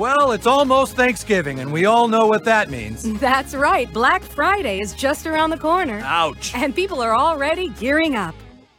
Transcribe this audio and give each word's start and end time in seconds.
Well, 0.00 0.32
it's 0.32 0.46
almost 0.46 0.96
Thanksgiving, 0.96 1.58
and 1.58 1.70
we 1.70 1.84
all 1.84 2.08
know 2.08 2.26
what 2.26 2.46
that 2.46 2.70
means. 2.70 3.02
That's 3.20 3.54
right. 3.54 3.92
Black 3.92 4.22
Friday 4.22 4.80
is 4.80 4.94
just 4.94 5.26
around 5.26 5.50
the 5.50 5.58
corner. 5.58 6.00
Ouch. 6.02 6.54
And 6.54 6.74
people 6.74 7.02
are 7.02 7.14
already 7.14 7.68
gearing 7.68 8.16
up. 8.16 8.34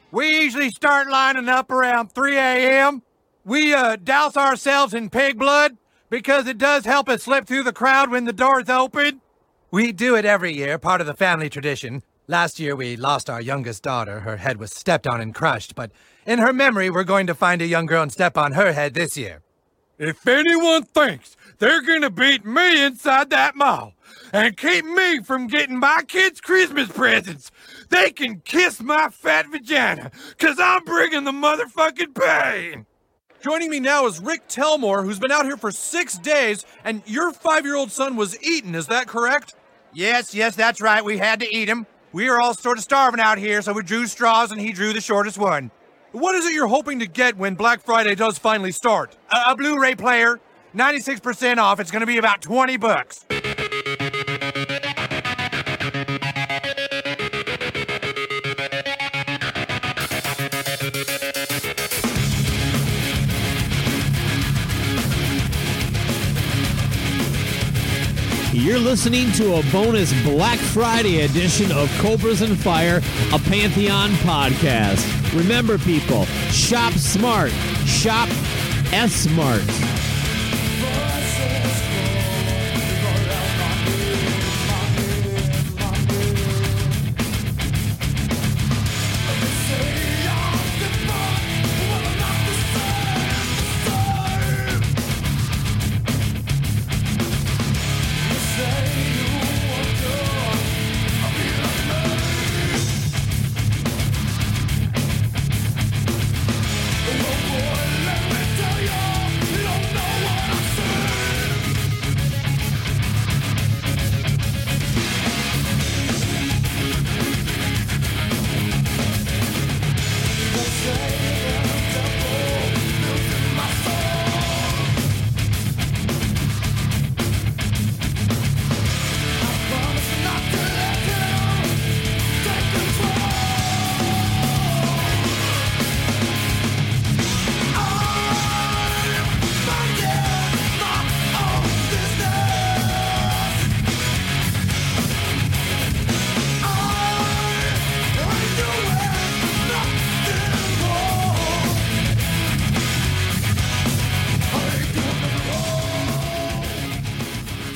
We 0.10 0.42
usually 0.42 0.72
start 0.72 1.12
lining 1.12 1.48
up 1.48 1.70
around 1.70 2.12
3 2.12 2.38
a.m. 2.38 3.04
We 3.46 3.72
uh, 3.72 3.98
douse 3.98 4.36
ourselves 4.36 4.96
in 4.96 5.12
pig 5.12 5.38
blood 5.38 5.78
because 6.10 6.48
it 6.48 6.58
does 6.58 6.86
help 6.86 7.08
us 7.08 7.22
slip 7.22 7.46
through 7.46 7.66
the 7.66 7.72
crowd 7.72 8.10
when 8.10 8.26
the 8.26 8.34
doors 8.34 8.68
open. 8.68 9.22
We 9.70 9.92
do 9.92 10.16
it 10.16 10.26
every 10.26 10.54
year, 10.56 10.80
part 10.80 11.02
of 11.02 11.08
the 11.08 11.14
family 11.14 11.52
tradition. 11.52 12.02
Last 12.26 12.60
year 12.60 12.76
we 12.76 12.96
lost 12.96 13.30
our 13.30 13.42
youngest 13.42 13.84
daughter. 13.84 14.22
Her 14.22 14.38
head 14.38 14.58
was 14.58 14.72
stepped 14.72 15.06
on 15.06 15.22
and 15.22 15.36
crushed, 15.36 15.76
but 15.76 15.92
in 16.26 16.40
her 16.40 16.52
memory, 16.52 16.90
we're 16.90 17.04
going 17.04 17.28
to 17.28 17.36
find 17.36 17.62
a 17.62 17.68
young 17.68 17.86
girl 17.86 18.02
and 18.02 18.12
step 18.12 18.40
on 18.40 18.54
her 18.54 18.74
head 18.74 18.96
this 18.96 19.16
year. 19.16 19.44
If 20.02 20.28
anyone 20.28 20.82
thinks 20.82 21.38
they're 21.60 21.84
gonna 21.84 22.10
beat 22.10 22.44
me 22.44 22.84
inside 22.84 23.30
that 23.30 23.56
mall 23.56 23.94
and 24.34 24.58
keep 24.58 24.84
me 24.84 25.20
from 25.20 25.46
getting 25.46 25.78
my 25.78 26.02
kids' 26.08 26.42
Christmas 26.42 26.90
presents, 26.90 27.52
they 27.90 28.10
can 28.10 28.40
kiss 28.40 28.82
my 28.82 29.10
fat 29.10 29.46
vagina, 29.52 30.10
cause 30.40 30.58
I'm 30.60 30.84
bringing 30.86 31.24
the 31.24 31.32
motherfucking 31.32 32.16
pain. 32.16 32.88
Joining 33.44 33.70
me 33.70 33.80
now 33.80 34.08
is 34.08 34.20
Rick 34.20 34.48
Telmore, 34.48 35.04
who's 35.04 35.20
been 35.20 35.32
out 35.32 35.46
here 35.46 35.56
for 35.56 35.72
six 35.72 36.18
days, 36.18 36.66
and 36.84 37.04
your 37.06 37.32
five 37.32 37.64
year 37.64 37.76
old 37.76 37.92
son 37.92 38.16
was 38.16 38.42
eaten, 38.42 38.74
is 38.74 38.88
that 38.88 39.06
correct? 39.06 39.54
Yes, 39.94 40.34
yes, 40.34 40.56
that's 40.56 40.82
right. 40.82 41.06
We 41.06 41.20
had 41.20 41.42
to 41.42 41.56
eat 41.56 41.70
him. 41.70 41.86
We 42.12 42.28
were 42.28 42.42
all 42.42 42.56
sort 42.56 42.80
of 42.80 42.84
starving 42.84 43.20
out 43.20 43.38
here, 43.38 43.62
so 43.62 43.72
we 43.72 43.84
drew 43.84 44.08
straws 44.08 44.52
and 44.52 44.60
he 44.60 44.72
drew 44.72 44.94
the 44.94 45.02
shortest 45.02 45.38
one. 45.38 45.70
What 46.12 46.36
is 46.36 46.46
it 46.46 46.52
you're 46.52 46.68
hoping 46.68 47.00
to 47.00 47.08
get 47.08 47.38
when 47.38 47.56
Black 47.56 47.82
Friday 47.82 48.16
does 48.16 48.38
finally 48.38 48.74
start? 48.74 49.16
A, 49.32 49.52
a 49.52 49.56
Blu-ray 49.56 49.96
player, 49.96 50.42
96% 50.76 51.58
off. 51.58 51.80
It's 51.80 51.90
going 51.90 52.02
to 52.02 52.06
be 52.06 52.18
about 52.18 52.42
20 52.42 52.76
bucks. 52.76 53.26
You're 68.54 68.80
listening 68.80 69.32
to 69.34 69.56
a 69.56 69.64
bonus 69.72 70.12
Black 70.24 70.60
Friday 70.60 71.22
edition 71.22 71.72
of 71.72 71.90
Cobras 72.00 72.42
and 72.42 72.60
Fire, 72.60 72.98
a 73.32 73.40
Pantheon 73.40 74.10
podcast. 74.26 75.21
Remember, 75.34 75.78
people, 75.78 76.26
shop 76.52 76.94
smart, 76.94 77.52
shop 77.86 78.30
S 78.92 79.14
smart. 79.14 79.91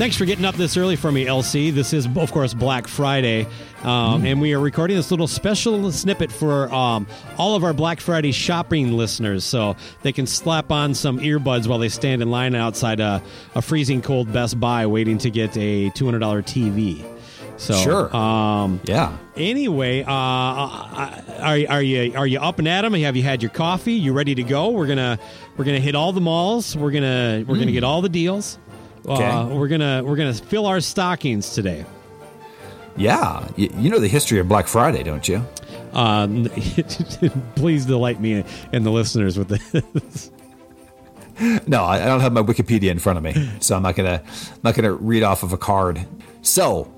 Thanks 0.05 0.17
for 0.17 0.25
getting 0.25 0.45
up 0.45 0.53
this 0.53 0.77
early 0.77 0.95
for 0.95 1.11
me, 1.11 1.25
LC. 1.25 1.73
This 1.73 1.91
is, 1.91 2.05
of 2.05 2.31
course, 2.31 2.53
Black 2.53 2.87
Friday, 2.87 3.47
um, 3.81 4.23
and 4.23 4.39
we 4.39 4.53
are 4.53 4.59
recording 4.59 4.95
this 4.97 5.09
little 5.09 5.25
special 5.25 5.91
snippet 5.91 6.31
for 6.31 6.71
um, 6.71 7.07
all 7.39 7.55
of 7.55 7.63
our 7.63 7.73
Black 7.73 7.99
Friday 7.99 8.31
shopping 8.31 8.93
listeners, 8.95 9.43
so 9.43 9.75
they 10.03 10.11
can 10.11 10.27
slap 10.27 10.71
on 10.71 10.93
some 10.93 11.17
earbuds 11.21 11.67
while 11.67 11.79
they 11.79 11.89
stand 11.89 12.21
in 12.21 12.29
line 12.29 12.53
outside 12.53 12.99
a, 12.99 13.19
a 13.55 13.63
freezing 13.63 14.03
cold 14.03 14.31
Best 14.31 14.59
Buy, 14.59 14.85
waiting 14.85 15.17
to 15.17 15.31
get 15.31 15.57
a 15.57 15.89
two 15.89 16.05
hundred 16.05 16.19
dollar 16.19 16.43
TV. 16.43 17.03
So 17.57 17.73
Sure. 17.73 18.15
um, 18.15 18.81
Yeah. 18.83 19.17
Anyway, 19.35 20.03
uh, 20.03 20.11
are 20.11 21.57
are 21.67 21.81
you 21.81 22.13
are 22.15 22.27
you 22.27 22.39
up 22.39 22.59
and 22.59 22.67
at 22.67 22.85
'em? 22.85 22.93
Have 22.93 23.15
you 23.15 23.23
had 23.23 23.41
your 23.41 23.49
coffee? 23.49 23.93
You 23.93 24.13
ready 24.13 24.35
to 24.35 24.43
go? 24.43 24.69
We're 24.69 24.87
gonna 24.87 25.17
we're 25.57 25.65
gonna 25.65 25.79
hit 25.79 25.95
all 25.95 26.11
the 26.13 26.21
malls. 26.21 26.75
We're 26.77 26.91
gonna 26.91 27.43
we're 27.47 27.57
gonna 27.57 27.71
get 27.71 27.83
all 27.83 28.01
the 28.01 28.09
deals. 28.09 28.59
Uh, 29.07 29.49
we're 29.51 29.67
gonna 29.67 30.03
we're 30.03 30.15
gonna 30.15 30.33
fill 30.33 30.65
our 30.65 30.79
stockings 30.79 31.53
today. 31.53 31.85
Yeah. 32.97 33.47
You, 33.55 33.69
you 33.77 33.89
know 33.89 33.99
the 33.99 34.07
history 34.07 34.39
of 34.39 34.47
Black 34.47 34.67
Friday, 34.67 35.03
don't 35.03 35.27
you? 35.27 35.45
Um, 35.93 36.45
please 37.55 37.85
delight 37.85 38.19
me 38.19 38.43
and 38.71 38.85
the 38.85 38.91
listeners 38.91 39.37
with 39.37 39.49
this. 39.49 40.31
No, 41.67 41.83
I, 41.83 42.01
I 42.01 42.05
don't 42.05 42.21
have 42.21 42.31
my 42.31 42.41
Wikipedia 42.41 42.91
in 42.91 42.99
front 42.99 43.17
of 43.17 43.23
me, 43.23 43.51
so 43.59 43.75
I'm 43.75 43.83
not 43.83 43.95
gonna 43.95 44.21
I'm 44.25 44.59
not 44.63 44.75
gonna 44.75 44.93
read 44.93 45.23
off 45.23 45.43
of 45.43 45.51
a 45.51 45.57
card. 45.57 46.05
So, 46.41 46.91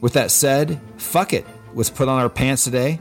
with 0.00 0.14
that 0.14 0.30
said, 0.30 0.80
fuck 0.96 1.32
it. 1.34 1.46
Let's 1.74 1.90
put 1.90 2.08
on 2.08 2.18
our 2.18 2.30
pants 2.30 2.64
today, 2.64 2.98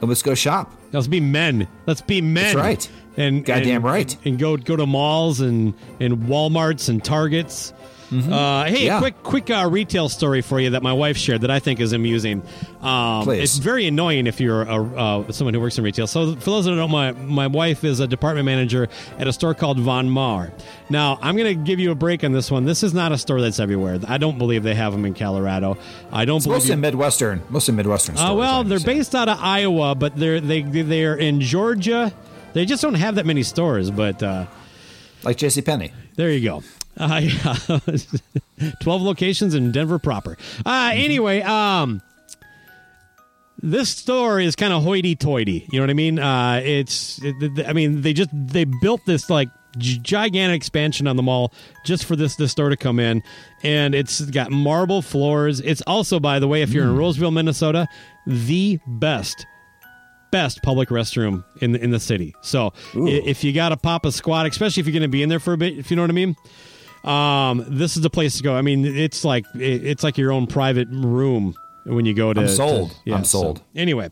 and 0.00 0.08
let's 0.08 0.22
go 0.22 0.34
shop. 0.34 0.72
Let's 0.92 1.08
be 1.08 1.20
men. 1.20 1.66
Let's 1.86 2.02
be 2.02 2.20
men. 2.20 2.44
That's 2.44 2.54
right. 2.54 2.90
And 3.16 3.44
Goddamn 3.44 3.76
and- 3.76 3.84
right. 3.84 4.16
And 4.24 4.38
go 4.38 4.56
go 4.56 4.76
to 4.76 4.86
malls 4.86 5.40
and 5.40 5.74
and 6.00 6.24
WalMarts 6.24 6.88
and 6.88 7.02
Targets. 7.02 7.72
Uh, 7.72 8.12
hey, 8.12 8.16
Mm-hmm. 8.16 8.76
Yeah. 8.86 8.98
quick 9.00 9.20
quick 9.24 9.50
uh, 9.50 9.68
retail 9.68 10.08
story 10.08 10.40
for 10.40 10.60
you 10.60 10.70
that 10.70 10.82
my 10.84 10.92
wife 10.92 11.16
shared 11.16 11.40
that 11.40 11.50
I 11.50 11.58
think 11.58 11.80
is 11.80 11.92
amusing. 11.92 12.40
Um, 12.80 13.24
Please. 13.24 13.42
It's 13.42 13.56
very 13.58 13.84
annoying 13.88 14.28
if 14.28 14.38
you're 14.40 14.62
a, 14.62 14.76
uh, 15.26 15.32
someone 15.32 15.54
who 15.54 15.60
works 15.60 15.76
in 15.76 15.82
retail. 15.82 16.06
So 16.06 16.36
for 16.36 16.50
those 16.50 16.66
that 16.66 16.70
don't 16.70 16.78
know, 16.78 16.86
my 16.86 17.10
my 17.12 17.48
wife 17.48 17.82
is 17.82 17.98
a 17.98 18.06
department 18.06 18.46
manager 18.46 18.86
at 19.18 19.26
a 19.26 19.32
store 19.32 19.54
called 19.54 19.80
Von 19.80 20.08
Maur. 20.08 20.52
Now 20.88 21.18
I'm 21.20 21.36
going 21.36 21.48
to 21.58 21.64
give 21.64 21.80
you 21.80 21.90
a 21.90 21.96
break 21.96 22.22
on 22.22 22.30
this 22.30 22.48
one. 22.48 22.64
This 22.64 22.84
is 22.84 22.94
not 22.94 23.10
a 23.10 23.18
store 23.18 23.40
that's 23.40 23.58
everywhere. 23.58 23.98
I 24.06 24.18
don't 24.18 24.38
believe 24.38 24.62
they 24.62 24.76
have 24.76 24.92
them 24.92 25.04
in 25.04 25.14
Colorado. 25.14 25.76
I 26.12 26.26
don't 26.26 26.36
It's 26.36 26.46
believe 26.46 26.58
mostly 26.58 26.68
you- 26.68 26.74
in 26.74 26.80
Midwestern, 26.82 27.42
mostly 27.48 27.74
Midwestern. 27.74 28.14
uh, 28.14 28.18
stores, 28.18 28.38
well, 28.38 28.62
they're 28.62 28.78
based 28.78 29.16
out 29.16 29.28
of 29.28 29.38
Iowa, 29.40 29.96
but 29.96 30.14
they're 30.14 30.40
they 30.40 30.62
they're 30.62 31.16
in 31.16 31.40
Georgia. 31.40 32.12
They 32.56 32.64
just 32.64 32.80
don't 32.80 32.94
have 32.94 33.16
that 33.16 33.26
many 33.26 33.42
stores, 33.42 33.90
but 33.90 34.22
uh, 34.22 34.46
like 35.24 35.36
J.C. 35.36 35.60
Penney. 35.60 35.92
there 36.14 36.30
you 36.30 36.42
go. 36.42 36.62
Uh, 36.96 37.20
yeah. 37.22 37.54
Twelve 38.80 39.02
locations 39.02 39.54
in 39.54 39.72
Denver 39.72 39.98
proper. 39.98 40.38
Uh, 40.64 40.92
anyway, 40.94 41.42
um, 41.42 42.00
this 43.60 43.90
store 43.90 44.40
is 44.40 44.56
kind 44.56 44.72
of 44.72 44.82
hoity-toity. 44.84 45.68
You 45.70 45.78
know 45.78 45.82
what 45.82 45.90
I 45.90 45.92
mean? 45.92 46.18
Uh, 46.18 46.62
it's, 46.64 47.20
it, 47.22 47.68
I 47.68 47.74
mean, 47.74 48.00
they 48.00 48.14
just 48.14 48.30
they 48.32 48.64
built 48.64 49.02
this 49.04 49.28
like 49.28 49.50
gi- 49.76 49.98
gigantic 49.98 50.56
expansion 50.56 51.06
on 51.06 51.16
the 51.16 51.22
mall 51.22 51.52
just 51.84 52.06
for 52.06 52.16
this 52.16 52.36
this 52.36 52.52
store 52.52 52.70
to 52.70 52.76
come 52.78 52.98
in, 52.98 53.22
and 53.64 53.94
it's 53.94 54.22
got 54.22 54.50
marble 54.50 55.02
floors. 55.02 55.60
It's 55.60 55.82
also, 55.86 56.18
by 56.18 56.38
the 56.38 56.48
way, 56.48 56.62
if 56.62 56.70
you're 56.70 56.84
in 56.84 56.96
Roseville, 56.96 57.32
Minnesota, 57.32 57.86
the 58.26 58.80
best 58.86 59.44
best 60.36 60.62
public 60.62 60.88
restroom 60.90 61.44
in 61.62 61.72
the, 61.72 61.82
in 61.82 61.90
the 61.90 62.00
city. 62.00 62.34
So 62.42 62.72
i- 62.94 62.98
if 63.32 63.42
you 63.44 63.52
got 63.52 63.70
to 63.70 63.76
pop 63.76 64.04
a 64.04 64.12
squat, 64.12 64.46
especially 64.46 64.80
if 64.82 64.86
you're 64.86 64.92
going 65.00 65.02
to 65.10 65.16
be 65.18 65.22
in 65.22 65.28
there 65.28 65.40
for 65.40 65.52
a 65.52 65.56
bit, 65.56 65.78
if 65.78 65.90
you 65.90 65.96
know 65.96 66.02
what 66.02 66.10
I 66.10 66.14
mean, 66.14 66.36
um, 67.04 67.64
this 67.68 67.96
is 67.96 68.02
the 68.02 68.10
place 68.10 68.36
to 68.36 68.42
go. 68.42 68.54
I 68.56 68.62
mean, 68.62 68.84
it's 68.84 69.24
like 69.24 69.44
it's 69.54 70.02
like 70.02 70.18
your 70.18 70.32
own 70.32 70.46
private 70.46 70.88
room 70.90 71.54
when 71.84 72.04
you 72.04 72.14
go 72.14 72.32
to. 72.34 72.40
I'm 72.42 72.48
sold. 72.48 72.90
to- 73.06 73.12
I'm 73.14 73.24
so- 73.24 73.40
sold. 73.42 73.62
anyway, 73.76 74.10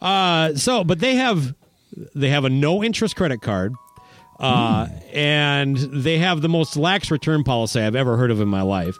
uh, 0.00 0.54
so 0.56 0.82
but 0.84 0.98
they 0.98 1.14
have 1.14 1.54
they 2.14 2.28
have 2.30 2.44
a 2.44 2.50
no 2.50 2.82
interest 2.82 3.16
credit 3.16 3.40
card. 3.42 3.72
uh, 4.40 4.88
and 5.12 5.76
they 5.76 6.18
have 6.18 6.40
the 6.42 6.48
most 6.48 6.76
lax 6.76 7.10
return 7.12 7.44
policy 7.44 7.80
I've 7.80 7.94
ever 7.94 8.16
heard 8.16 8.30
of 8.32 8.40
in 8.40 8.48
my 8.48 8.62
life. 8.62 8.96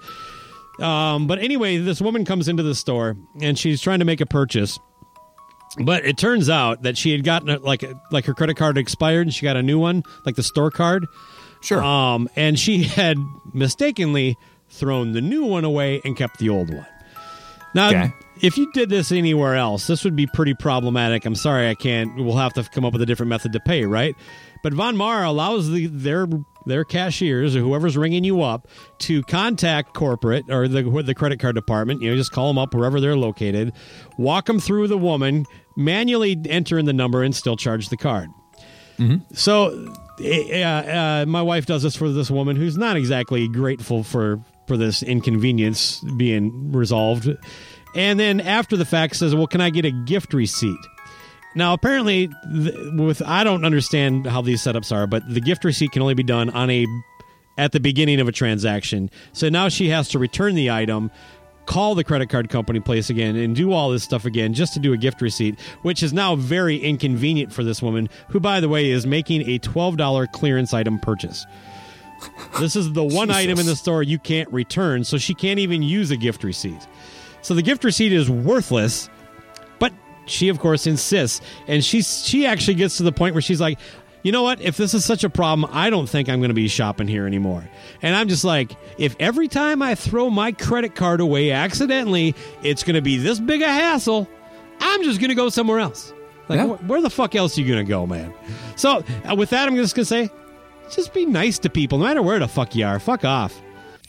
Um, 0.78 1.26
but 1.26 1.38
anyway, 1.40 1.78
this 1.78 2.00
woman 2.00 2.24
comes 2.24 2.46
into 2.48 2.62
the 2.62 2.74
store 2.76 3.16
and 3.40 3.58
she's 3.58 3.80
trying 3.80 3.98
to 3.98 4.04
make 4.04 4.20
a 4.20 4.26
purchase. 4.26 4.78
But 5.78 6.04
it 6.04 6.19
turns 6.19 6.50
out 6.50 6.82
that 6.82 6.98
she 6.98 7.12
had 7.12 7.24
gotten 7.24 7.48
a, 7.48 7.58
like 7.58 7.82
like 8.10 8.26
her 8.26 8.34
credit 8.34 8.56
card 8.56 8.76
expired 8.76 9.26
and 9.26 9.34
she 9.34 9.44
got 9.44 9.56
a 9.56 9.62
new 9.62 9.78
one, 9.78 10.02
like 10.26 10.36
the 10.36 10.42
store 10.42 10.70
card. 10.70 11.06
Sure. 11.62 11.82
Um, 11.82 12.28
and 12.36 12.58
she 12.58 12.82
had 12.82 13.16
mistakenly 13.54 14.36
thrown 14.69 15.12
the 15.12 15.20
new 15.20 15.44
one 15.44 15.64
away 15.64 16.00
and 16.04 16.16
kept 16.16 16.38
the 16.38 16.48
old 16.48 16.69
one. 16.70 16.86
Now, 17.74 17.88
Okay. 17.88 18.12
if 18.42 18.58
you 18.58 18.70
did 18.72 18.90
this 18.90 19.12
anywhere 19.12 19.56
else, 19.56 19.86
this 19.86 20.04
would 20.04 20.14
be 20.16 20.26
pretty 20.26 20.52
problematic. 20.54 21.24
I'm 21.24 21.34
sorry, 21.34 21.69
I 21.70 21.74
can't. 21.74 22.16
We'll 22.16 22.36
have 22.36 22.52
to 22.54 22.64
come 22.64 22.84
up 22.84 22.92
with 22.92 23.00
a 23.00 23.06
different 23.06 23.30
method 23.30 23.52
to 23.52 23.60
pay, 23.60 23.84
right? 23.86 24.14
But 24.62 24.75
Von 24.75 24.97
Maur 24.97 25.23
allows 25.25 25.70
the, 25.70 25.87
their 25.87 26.26
their 26.64 26.85
cashiers 26.85 27.56
or 27.56 27.61
whoever's 27.61 27.97
ringing 27.97 28.23
you 28.23 28.43
up 28.43 28.69
to 28.99 29.23
contact 29.25 29.94
corporate 29.94 30.49
or 30.49 30.69
the 30.69 30.82
the 31.03 31.14
credit 31.14 31.41
card 31.41 31.55
department. 31.55 32.00
You 32.03 32.11
know, 32.11 32.17
just 32.17 32.32
call 32.32 32.49
them 32.49 32.59
up 32.59 32.75
wherever 32.75 33.00
they're 33.00 33.17
located, 33.17 33.73
walk 34.17 34.47
them 34.47 34.61
through 34.61 34.88
the 34.88 34.99
woman, 34.99 35.47
manually 35.76 36.41
enter 36.49 36.79
in 36.79 36.87
the 36.87 36.93
number, 36.93 37.23
and 37.23 37.35
still 37.35 37.56
charge 37.56 37.88
the 37.88 37.97
card. 37.97 38.31
So, 39.32 39.93
eh, 40.23 40.62
uh, 40.62 41.23
uh, 41.23 41.25
my 41.26 41.43
wife 41.43 41.67
does 41.67 41.82
this 41.82 41.97
for 41.97 42.08
this 42.11 42.31
woman 42.31 42.55
who's 42.55 42.79
not 42.79 42.97
exactly 42.97 43.49
grateful 43.49 44.05
for 44.05 44.38
for 44.69 44.76
this 44.76 45.03
inconvenience 45.03 46.00
being 46.17 46.70
resolved, 46.70 47.29
and 47.97 48.20
then 48.20 48.41
after 48.41 48.76
the 48.76 48.85
fact 48.85 49.17
says, 49.17 49.35
"Well, 49.35 49.49
can 49.49 49.61
I 49.61 49.70
get 49.70 49.85
a 49.85 49.91
gift 49.91 50.35
receipt?" 50.35 50.79
Now, 51.54 51.75
apparently, 51.75 52.28
th- 52.28 52.75
with 52.94 53.22
I 53.22 53.44
don't 53.44 53.64
understand 53.64 54.26
how 54.26 54.43
these 54.43 54.62
setups 54.62 54.90
are, 54.93 55.06
but 55.06 55.22
the 55.28 55.40
gift 55.40 55.64
receipt 55.64 55.93
can 55.93 56.02
only 56.02 56.14
be 56.14 56.22
done 56.22 56.50
on 56.50 56.70
a 56.70 56.87
at 57.58 57.72
the 57.72 57.81
beginning 57.81 58.20
of 58.20 58.28
a 58.28 58.32
transaction. 58.32 59.10
So 59.32 59.49
now 59.49 59.69
she 59.69 59.88
has 59.90 60.08
to 60.08 60.19
return 60.19 60.54
the 60.54 60.70
item, 60.70 61.10
call 61.66 61.94
the 61.94 62.04
credit 62.04 62.31
card 62.31 62.49
company 62.49 62.81
place 62.81 63.10
again, 63.10 63.37
and 63.37 63.54
do 63.54 63.72
all 63.72 63.90
this 63.90 64.02
stuff 64.02 64.25
again 64.25 64.54
just 64.54 64.72
to 64.75 64.81
do 64.81 64.93
a 64.93 64.96
gift 64.96 65.20
receipt, 65.20 65.60
which 65.82 66.02
is 66.02 66.12
now 66.12 66.34
very 66.34 66.76
inconvenient 66.78 67.52
for 67.52 67.62
this 67.62 67.82
woman, 67.82 68.08
who, 68.28 68.40
by 68.40 68.60
the 68.60 68.69
way, 68.69 68.90
is 68.90 69.06
making 69.06 69.43
a 69.43 69.58
$12 69.58 70.32
clearance 70.32 70.72
item 70.72 70.98
purchase. 70.98 71.44
This 72.60 72.76
is 72.76 72.93
the 72.93 73.05
one 73.05 73.31
item 73.31 73.58
in 73.58 73.66
the 73.66 73.76
store 73.76 74.02
you 74.02 74.19
can't 74.19 74.50
return, 74.52 75.05
so 75.05 75.19
she 75.19 75.34
can't 75.34 75.58
even 75.58 75.82
use 75.82 76.10
a 76.10 76.16
gift 76.16 76.44
receipt. 76.44 76.87
So 77.43 77.52
the 77.55 77.62
gift 77.62 77.82
receipt 77.82 78.12
is 78.12 78.31
worthless, 78.31 79.10
she 80.26 80.48
of 80.48 80.58
course 80.58 80.86
insists, 80.86 81.40
and 81.66 81.84
she's 81.84 82.26
she 82.26 82.46
actually 82.46 82.74
gets 82.74 82.96
to 82.98 83.02
the 83.02 83.12
point 83.12 83.34
where 83.34 83.42
she's 83.42 83.60
like, 83.60 83.78
you 84.22 84.30
know 84.32 84.42
what? 84.44 84.60
If 84.60 84.76
this 84.76 84.94
is 84.94 85.04
such 85.04 85.24
a 85.24 85.30
problem, 85.30 85.69
I 85.74 85.90
don't 85.90 86.08
think 86.08 86.28
I'm 86.28 86.38
going 86.38 86.50
to 86.50 86.54
be 86.54 86.69
shopping 86.69 87.08
here 87.08 87.26
anymore. 87.26 87.69
And 88.02 88.14
I'm 88.14 88.28
just 88.28 88.44
like, 88.44 88.70
if 88.96 89.16
every 89.19 89.48
time 89.48 89.82
I 89.82 89.96
throw 89.96 90.30
my 90.30 90.52
credit 90.52 90.94
card 90.94 91.20
away 91.20 91.50
accidentally, 91.50 92.34
it's 92.62 92.84
going 92.84 92.94
to 92.94 93.02
be 93.02 93.16
this 93.16 93.40
big 93.40 93.62
a 93.62 93.66
hassle, 93.69 94.28
I'm 94.80 95.02
just 95.02 95.19
going 95.19 95.30
to 95.30 95.34
go 95.34 95.48
somewhere 95.48 95.80
else. 95.80 96.12
Like, 96.48 96.58
Yeah. 96.58 96.69
wh- 96.76 96.88
where 96.88 97.00
the 97.00 97.10
fuck 97.10 97.34
else 97.34 97.58
are 97.58 97.62
you 97.62 97.66
going 97.72 97.84
to 97.84 97.88
go, 97.88 98.06
man? 98.06 98.32
So 98.76 99.02
uh, 99.28 99.34
with 99.34 99.50
that, 99.50 99.66
I'm 99.66 99.74
just 99.74 99.96
going 99.96 100.04
to 100.04 100.08
say, 100.08 100.30
just 100.90 101.12
be 101.12 101.26
nice 101.26 101.58
to 101.60 101.70
people, 101.70 101.98
no 101.98 102.04
matter 102.04 102.22
where 102.22 102.38
the 102.38 102.46
fuck 102.48 102.76
you 102.76 102.84
are. 102.86 103.00
Fuck 103.00 103.24
off. 103.24 103.60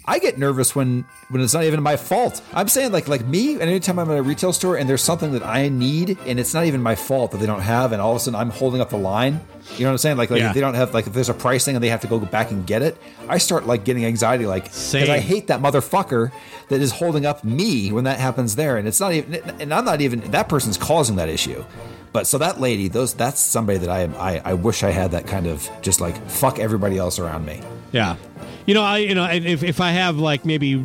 I 0.05 0.19
get 0.19 0.37
nervous 0.37 0.75
when 0.75 1.05
when 1.29 1.41
it's 1.41 1.53
not 1.53 1.63
even 1.63 1.81
my 1.81 1.95
fault. 1.95 2.41
I'm 2.53 2.67
saying 2.67 2.91
like 2.91 3.07
like 3.07 3.25
me, 3.25 3.53
and 3.53 3.61
anytime 3.63 3.99
I'm 3.99 4.11
at 4.11 4.17
a 4.17 4.21
retail 4.21 4.51
store 4.51 4.75
and 4.75 4.89
there's 4.89 5.01
something 5.01 5.31
that 5.31 5.43
I 5.43 5.69
need 5.69 6.17
and 6.25 6.39
it's 6.39 6.53
not 6.53 6.65
even 6.65 6.81
my 6.81 6.95
fault 6.95 7.31
that 7.31 7.37
they 7.37 7.45
don't 7.45 7.61
have, 7.61 7.91
and 7.93 8.01
all 8.01 8.11
of 8.11 8.17
a 8.17 8.19
sudden 8.19 8.39
I'm 8.39 8.49
holding 8.49 8.81
up 8.81 8.89
the 8.89 8.97
line. 8.97 9.39
You 9.77 9.83
know 9.83 9.89
what 9.89 9.91
I'm 9.93 9.97
saying? 9.99 10.17
Like 10.17 10.29
like 10.29 10.39
Yeah. 10.41 10.49
if 10.49 10.55
they 10.55 10.59
don't 10.59 10.73
have 10.73 10.93
like 10.93 11.07
if 11.07 11.13
there's 11.13 11.29
a 11.29 11.33
price 11.33 11.63
thing 11.63 11.75
and 11.75 11.83
they 11.83 11.89
have 11.89 12.01
to 12.01 12.07
go 12.07 12.19
back 12.19 12.51
and 12.51 12.67
get 12.67 12.81
it, 12.81 12.97
I 13.29 13.37
start 13.37 13.65
like 13.65 13.85
getting 13.85 14.03
anxiety 14.05 14.45
like 14.45 14.65
because 14.65 14.93
I 15.09 15.19
hate 15.19 15.47
that 15.47 15.61
motherfucker 15.61 16.31
that 16.67 16.81
is 16.81 16.91
holding 16.91 17.25
up 17.25 17.43
me 17.45 17.91
when 17.91 18.03
that 18.03 18.19
happens 18.19 18.55
there, 18.57 18.75
and 18.77 18.87
it's 18.87 18.99
not 18.99 19.13
even 19.13 19.35
and 19.61 19.73
I'm 19.73 19.85
not 19.85 20.01
even 20.01 20.19
that 20.31 20.49
person's 20.49 20.77
causing 20.77 21.15
that 21.15 21.29
issue. 21.29 21.63
But 22.11 22.27
so 22.27 22.37
that 22.39 22.59
lady, 22.59 22.89
those 22.89 23.13
that's 23.13 23.39
somebody 23.39 23.79
that 23.79 23.89
I 23.89 24.01
am 24.01 24.13
I, 24.15 24.41
I 24.43 24.53
wish 24.53 24.83
I 24.83 24.91
had 24.91 25.11
that 25.11 25.25
kind 25.27 25.47
of 25.47 25.67
just 25.81 26.01
like 26.01 26.15
fuck 26.29 26.59
everybody 26.59 26.97
else 26.97 27.17
around 27.19 27.45
me. 27.45 27.61
Yeah. 27.93 28.17
You 28.65 28.73
know, 28.73 28.83
I 28.83 28.97
you 28.99 29.15
know, 29.15 29.25
if 29.25 29.63
if 29.63 29.81
I 29.81 29.91
have 29.91 30.17
like 30.17 30.45
maybe 30.45 30.83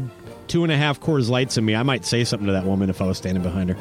two 0.49 0.63
and 0.65 0.73
a 0.73 0.77
half 0.77 1.01
Coors 1.01 1.29
Lights 1.29 1.57
in 1.57 1.65
me, 1.65 1.75
I 1.75 1.83
might 1.83 2.05
say 2.05 2.25
something 2.25 2.47
to 2.47 2.53
that 2.53 2.65
woman 2.65 2.91
if 2.91 3.01
I 3.01 3.07
was 3.07 3.19
standing 3.19 3.43
behind 3.43 3.71
her. 3.71 3.77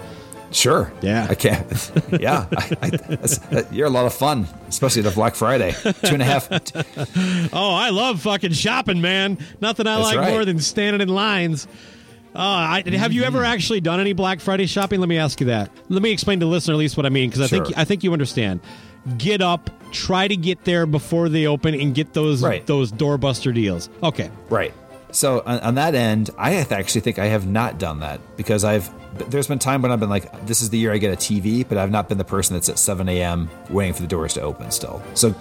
Sure. 0.52 0.92
Yeah. 1.02 1.28
I 1.30 1.36
can't. 1.36 1.92
Yeah. 2.22 2.48
I, 2.58 2.76
I, 2.82 2.90
that, 2.90 3.68
you're 3.72 3.88
a 3.88 3.92
lot 3.92 4.06
of 4.06 4.14
fun, 4.14 4.48
especially 4.70 5.02
the 5.02 5.12
Black 5.12 5.36
Friday. 5.36 5.74
Two 5.74 6.14
and 6.14 6.22
a 6.22 6.26
half. 6.26 6.50
Oh, 7.54 7.74
I 7.74 7.90
love 7.90 8.22
fucking 8.22 8.54
shopping, 8.54 9.02
man. 9.02 9.38
Nothing 9.62 9.88
I 9.88 9.96
That's 9.98 10.08
like 10.08 10.18
right. 10.18 10.32
more 10.32 10.46
than 10.46 10.60
standing 10.60 11.02
in 11.02 11.10
lines. 11.10 11.68
Uh, 12.38 12.82
I, 12.86 12.90
have 12.92 13.14
you 13.14 13.24
ever 13.24 13.44
actually 13.44 13.82
done 13.82 14.00
any 14.00 14.14
Black 14.14 14.40
Friday 14.40 14.68
shopping? 14.68 15.00
Let 15.00 15.10
me 15.10 15.18
ask 15.18 15.40
you 15.40 15.48
that. 15.48 15.72
Let 15.90 16.04
me 16.04 16.12
explain 16.12 16.40
to 16.40 16.46
the 16.46 16.52
listener 16.52 16.76
at 16.76 16.78
least 16.78 16.96
what 16.96 17.06
I 17.08 17.10
mean 17.10 17.30
because 17.30 17.42
I 17.42 17.48
Sure. 17.48 17.66
think 17.66 17.78
I 17.78 17.84
think 17.84 18.04
you 18.04 18.14
understand. 18.14 18.60
Get 19.18 19.42
up, 19.42 19.72
try 19.92 20.28
to 20.28 20.36
get 20.36 20.64
there 20.66 20.86
before 20.86 21.30
they 21.30 21.48
open, 21.48 21.74
and 21.74 21.96
get 21.96 22.14
those 22.14 22.44
Right. 22.44 22.64
those 22.68 22.92
doorbuster 22.92 23.54
deals. 23.54 23.90
Okay, 24.04 24.30
Right. 24.50 24.72
So 25.18 25.42
on, 25.48 25.60
on 25.62 25.76
that 25.76 25.96
end, 25.96 26.30
I 26.38 26.58
actually 26.58 27.02
think 27.02 27.18
I 27.18 27.26
have 27.26 27.48
not 27.48 27.80
done 27.80 28.02
that 28.02 28.22
because 28.38 28.64
I've 28.64 28.88
there's 29.32 29.48
been 29.48 29.58
time 29.58 29.82
when 29.82 29.92
I've 29.92 30.00
been 30.00 30.12
like, 30.12 30.46
this 30.46 30.62
is 30.62 30.70
the 30.70 30.78
year 30.78 30.94
I 30.94 31.00
get 31.00 31.12
a 31.12 31.16
TV, 31.16 31.68
but 31.68 31.80
I've 31.80 31.90
not 31.90 32.08
been 32.08 32.20
the 32.20 32.24
person 32.24 32.54
that's 32.54 32.70
at 32.70 32.78
7 32.78 33.10
a.m. 33.10 33.50
waiting 33.72 33.96
for 33.96 34.04
the 34.04 34.08
doors 34.08 34.36
to 34.36 34.42
open 34.42 34.70
still. 34.70 35.02
So 35.16 35.34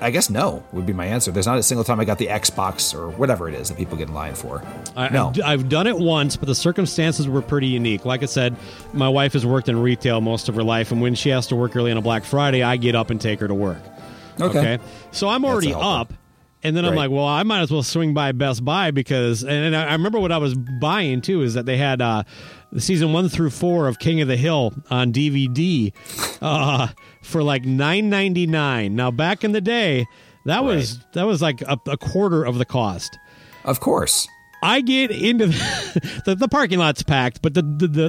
I 0.00 0.12
guess 0.12 0.30
no 0.30 0.64
would 0.70 0.86
be 0.86 0.92
my 0.92 1.06
answer. 1.06 1.32
There's 1.32 1.48
not 1.48 1.58
a 1.58 1.64
single 1.64 1.82
time 1.82 1.98
I 1.98 2.04
got 2.04 2.18
the 2.18 2.28
Xbox 2.28 2.94
or 2.94 3.10
whatever 3.10 3.48
it 3.48 3.56
is 3.56 3.70
that 3.70 3.76
people 3.76 3.98
get 3.98 4.06
in 4.06 4.14
line 4.14 4.36
for. 4.36 4.62
I, 4.94 5.08
no. 5.08 5.32
I've, 5.44 5.68
done 5.68 5.88
it 5.88 5.98
once, 5.98 6.36
but 6.36 6.46
the 6.46 6.54
circumstances 6.54 7.26
were 7.26 7.42
pretty 7.42 7.66
unique. 7.66 8.04
Like 8.04 8.22
I 8.22 8.26
said, 8.26 8.54
my 8.92 9.08
wife 9.08 9.32
has 9.32 9.44
worked 9.44 9.68
in 9.68 9.82
retail 9.82 10.20
most 10.20 10.48
of 10.48 10.54
her 10.54 10.62
life, 10.62 10.92
and 10.92 11.02
when 11.02 11.16
she 11.16 11.30
has 11.30 11.48
to 11.48 11.56
work 11.56 11.74
early 11.74 11.90
on 11.90 11.96
a 11.96 12.02
Black 12.02 12.24
Friday, 12.24 12.62
I 12.62 12.76
get 12.76 12.94
up 12.94 13.10
and 13.10 13.20
take 13.20 13.40
her 13.40 13.48
to 13.48 13.54
work. 13.54 13.82
Okay. 14.40 14.78
So 15.10 15.28
I'm 15.28 15.44
already 15.44 15.74
up. 15.74 16.12
And 16.64 16.74
then 16.74 16.86
I'm 16.86 16.94
like, 16.94 17.10
well, 17.10 17.26
I 17.26 17.42
might 17.42 17.60
as 17.60 17.70
well 17.70 17.82
swing 17.82 18.14
by 18.14 18.32
Best 18.32 18.64
Buy 18.64 18.90
because, 18.90 19.42
and, 19.42 19.52
and 19.52 19.76
I 19.76 19.92
remember 19.92 20.18
what 20.18 20.32
I 20.32 20.38
was 20.38 20.54
buying 20.54 21.20
too 21.20 21.42
is 21.42 21.52
that 21.54 21.66
they 21.66 21.76
had 21.76 22.00
uh, 22.00 22.24
the 22.72 22.80
season 22.80 23.12
one 23.12 23.28
through 23.28 23.50
four 23.50 23.86
of 23.86 23.98
King 23.98 24.22
of 24.22 24.28
the 24.28 24.36
Hill 24.36 24.72
on 24.90 25.12
DVD 25.12 25.92
uh, 26.40 26.88
for 27.22 27.42
like 27.42 27.66
nine 27.66 28.08
ninety 28.08 28.46
nine. 28.46 28.96
Now, 28.96 29.10
back 29.10 29.44
in 29.44 29.52
the 29.52 29.60
day, 29.60 30.06
that 30.46 30.64
was 30.64 30.98
that 31.12 31.24
was 31.24 31.42
like 31.42 31.60
a, 31.62 31.78
a 31.86 31.98
quarter 31.98 32.44
of 32.44 32.56
the 32.56 32.64
cost. 32.64 33.18
Of 33.64 33.80
course. 33.80 34.26
I 34.66 34.80
get 34.80 35.10
into 35.10 35.48
the, 35.48 36.22
the, 36.24 36.34
the 36.36 36.48
parking 36.48 36.78
lot's 36.78 37.02
packed, 37.02 37.42
but 37.42 37.52
the 37.52 37.60
the, 37.62 37.86
the 37.86 38.08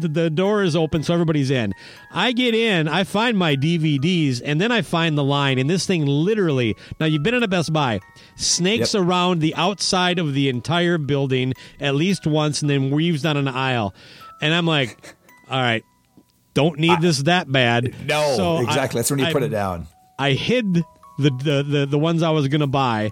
the 0.00 0.08
the 0.08 0.30
door 0.30 0.62
is 0.64 0.74
open, 0.74 1.02
so 1.04 1.14
everybody's 1.14 1.50
in. 1.50 1.72
I 2.10 2.32
get 2.32 2.54
in, 2.56 2.88
I 2.88 3.04
find 3.04 3.38
my 3.38 3.54
DVDs, 3.54 4.42
and 4.44 4.60
then 4.60 4.72
I 4.72 4.82
find 4.82 5.16
the 5.16 5.22
line, 5.22 5.58
and 5.58 5.70
this 5.70 5.86
thing 5.86 6.04
literally. 6.04 6.74
Now 6.98 7.06
you've 7.06 7.22
been 7.22 7.34
in 7.34 7.42
a 7.44 7.48
Best 7.48 7.72
Buy, 7.72 8.00
snakes 8.36 8.94
Yep. 8.94 9.02
around 9.04 9.38
the 9.40 9.54
outside 9.54 10.18
of 10.18 10.34
the 10.34 10.48
entire 10.48 10.98
building 10.98 11.54
at 11.80 11.94
least 11.94 12.26
once, 12.26 12.62
and 12.62 12.68
then 12.70 12.90
weaves 12.90 13.22
down 13.22 13.36
an 13.36 13.46
aisle, 13.46 13.94
and 14.40 14.52
I'm 14.52 14.66
like, 14.66 15.14
all 15.48 15.60
right, 15.60 15.84
don't 16.54 16.80
need 16.80 17.00
this 17.00 17.18
that 17.22 17.50
bad. 17.50 17.94
No, 18.08 18.34
So 18.36 18.56
I- 18.56 18.62
exactly. 18.62 18.98
That's 18.98 19.10
when 19.10 19.20
you 19.20 19.26
I- 19.26 19.32
put 19.32 19.44
it 19.44 19.50
down. 19.50 19.86
I 20.18 20.32
hid 20.32 20.74
the 20.74 21.30
the 21.30 21.62
the, 21.62 21.86
the 21.86 21.98
ones 21.98 22.22
I 22.22 22.30
was 22.30 22.48
going 22.48 22.60
to 22.60 22.66
buy. 22.66 23.10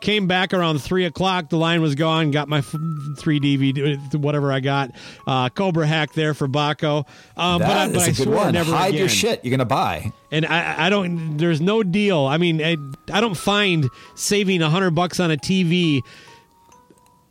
Came 0.00 0.26
back 0.26 0.54
around 0.54 0.80
three 0.80 1.04
o'clock. 1.04 1.50
The 1.50 1.58
line 1.58 1.82
was 1.82 1.94
gone. 1.94 2.30
Got 2.30 2.48
my 2.48 2.58
f- 2.58 2.74
three 3.18 3.38
DVD, 3.38 4.14
whatever 4.14 4.50
I 4.50 4.60
got. 4.60 4.92
Uh, 5.26 5.50
Cobra 5.50 5.86
Hack 5.86 6.14
there 6.14 6.32
for 6.32 6.48
Bakko. 6.48 7.06
Um, 7.36 7.60
but 7.60 7.70
I, 7.70 7.86
but 7.88 7.96
is 7.96 8.02
I 8.02 8.06
a 8.06 8.12
good 8.12 8.22
swore 8.24 8.36
one. 8.36 8.52
never 8.54 8.72
Hide 8.72 8.88
again. 8.88 8.98
your 9.00 9.08
shit 9.10 9.44
you're 9.44 9.50
going 9.50 9.58
to 9.58 9.64
buy. 9.66 10.10
And 10.30 10.46
I, 10.46 10.86
I 10.86 10.90
don't. 10.90 11.36
There's 11.36 11.60
no 11.60 11.82
deal. 11.82 12.24
I 12.26 12.38
mean, 12.38 12.62
I, 12.62 12.76
I 13.12 13.20
don't 13.20 13.36
find 13.36 13.88
saving 14.14 14.62
a 14.62 14.70
hundred 14.70 14.92
bucks 14.92 15.20
on 15.20 15.30
a 15.30 15.36
TV 15.36 16.00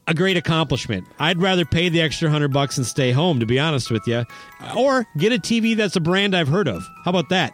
a 0.08 0.14
great 0.14 0.38
accomplishment. 0.38 1.08
I'd 1.20 1.40
rather 1.42 1.66
pay 1.66 1.90
the 1.90 2.02
extra 2.02 2.30
hundred 2.30 2.52
bucks 2.52 2.78
and 2.78 2.86
stay 2.86 3.12
home, 3.12 3.40
to 3.40 3.46
be 3.46 3.60
honest 3.60 3.92
with 3.92 4.08
you, 4.08 4.26
or 4.76 5.08
get 5.18 5.32
a 5.32 5.38
TV 5.38 5.76
that's 5.76 5.96
a 5.96 6.00
brand 6.02 6.36
I've 6.36 6.48
heard 6.48 6.68
of. 6.68 6.84
How 7.06 7.10
about 7.12 7.30
that? 7.30 7.54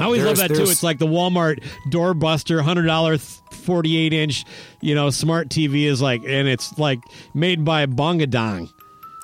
I 0.00 0.04
always 0.04 0.24
love 0.24 0.36
that 0.38 0.48
too. 0.48 0.62
It's 0.62 0.82
like 0.82 0.98
the 0.98 1.06
Walmart 1.06 1.62
doorbuster, 1.90 2.60
hundred 2.62 2.86
dollar, 2.86 3.18
forty 3.18 3.96
eight 3.96 4.12
inch, 4.12 4.44
you 4.80 4.94
know, 4.94 5.10
smart 5.10 5.48
TV 5.48 5.84
is 5.84 6.00
like, 6.02 6.22
and 6.24 6.48
it's 6.48 6.78
like 6.78 7.00
made 7.34 7.64
by 7.64 7.86
Bongadong. 7.86 8.72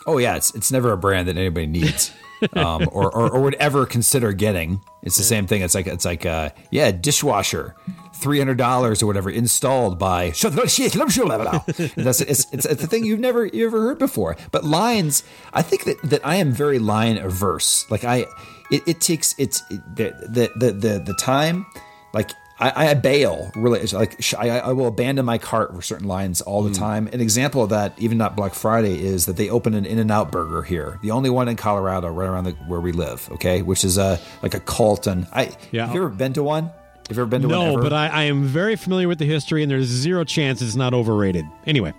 Oh 0.06 0.18
yeah, 0.18 0.36
it's 0.36 0.54
it's 0.54 0.72
never 0.72 0.92
a 0.92 0.96
brand 0.96 1.28
that 1.28 1.36
anybody 1.36 1.66
needs, 1.66 2.12
um, 2.54 2.88
or, 2.92 3.14
or 3.14 3.30
or 3.30 3.40
would 3.42 3.54
ever 3.56 3.86
consider 3.86 4.32
getting. 4.32 4.80
It's 5.02 5.16
the 5.16 5.22
same 5.22 5.46
thing. 5.46 5.62
It's 5.62 5.74
like 5.74 5.86
it's 5.86 6.04
like 6.04 6.24
uh, 6.24 6.50
yeah, 6.70 6.90
dishwasher, 6.90 7.74
three 8.14 8.38
hundred 8.38 8.56
dollars 8.58 9.02
or 9.02 9.06
whatever, 9.06 9.30
installed 9.30 9.98
by. 9.98 10.30
That's 11.96 12.20
it's, 12.20 12.46
it's 12.52 12.64
it's 12.64 12.82
a 12.82 12.86
thing 12.86 13.04
you've 13.04 13.20
never 13.20 13.46
you 13.46 13.66
ever 13.66 13.80
heard 13.82 13.98
before. 13.98 14.36
But 14.50 14.64
lines, 14.64 15.22
I 15.52 15.62
think 15.62 15.84
that 15.84 16.02
that 16.02 16.26
I 16.26 16.36
am 16.36 16.52
very 16.52 16.78
line 16.78 17.18
averse. 17.18 17.90
Like 17.90 18.04
I, 18.04 18.26
it, 18.70 18.82
it 18.86 19.00
takes 19.00 19.34
it's 19.38 19.60
the, 19.62 20.14
the 20.56 20.72
the 20.72 21.02
the 21.04 21.14
time. 21.14 21.66
Like 22.12 22.30
I, 22.60 22.90
I 22.90 22.94
bail 22.94 23.50
really. 23.54 23.80
Like 23.86 24.20
I, 24.38 24.60
I 24.60 24.72
will 24.72 24.86
abandon 24.86 25.24
my 25.24 25.38
cart 25.38 25.74
for 25.74 25.80
certain 25.80 26.06
lines 26.06 26.40
all 26.42 26.62
the 26.62 26.68
hmm. 26.68 26.74
time. 26.74 27.06
An 27.08 27.20
example 27.20 27.62
of 27.62 27.70
that, 27.70 27.94
even 27.98 28.18
not 28.18 28.36
Black 28.36 28.54
Friday, 28.54 29.02
is 29.02 29.26
that 29.26 29.36
they 29.36 29.48
opened 29.48 29.76
an 29.76 29.86
In 29.86 29.98
and 29.98 30.10
Out 30.10 30.30
Burger 30.30 30.62
here, 30.62 30.98
the 31.02 31.10
only 31.10 31.30
one 31.30 31.48
in 31.48 31.56
Colorado, 31.56 32.08
right 32.08 32.28
around 32.28 32.44
the, 32.44 32.52
where 32.68 32.80
we 32.80 32.92
live. 32.92 33.28
Okay, 33.32 33.62
which 33.62 33.84
is 33.84 33.96
a 33.96 34.20
like 34.42 34.54
a 34.54 34.60
cult. 34.60 35.06
And 35.06 35.26
I, 35.32 35.56
Yeah. 35.72 35.86
have 35.86 35.94
you 35.94 36.02
ever 36.02 36.10
been 36.10 36.34
to 36.34 36.42
one? 36.42 36.70
Have 37.08 37.16
you 37.16 37.22
ever 37.22 37.30
been 37.30 37.42
to 37.42 37.48
one? 37.48 37.74
No, 37.74 37.82
but 37.82 37.92
I, 37.92 38.08
I 38.08 38.22
am 38.24 38.44
very 38.44 38.76
familiar 38.76 39.08
with 39.08 39.18
the 39.18 39.24
history, 39.24 39.62
and 39.62 39.70
there's 39.70 39.86
zero 39.86 40.22
chance 40.22 40.62
it's 40.62 40.76
not 40.76 40.94
overrated. 40.94 41.44
Anyway, 41.66 41.94